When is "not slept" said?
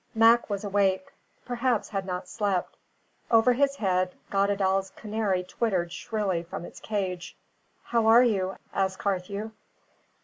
2.07-2.75